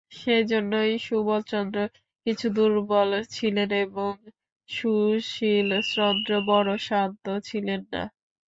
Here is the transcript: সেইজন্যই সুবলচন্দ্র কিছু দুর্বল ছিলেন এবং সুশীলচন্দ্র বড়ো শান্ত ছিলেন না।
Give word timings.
সেইজন্যই 0.11 0.93
সুবলচন্দ্র 0.99 1.77
কিছু 2.25 2.45
দুর্বল 2.55 3.11
ছিলেন 3.31 3.69
এবং 3.85 4.11
সুশীলচন্দ্র 4.69 6.31
বড়ো 6.47 6.75
শান্ত 6.87 7.25
ছিলেন 7.47 7.81
না। 7.93 8.03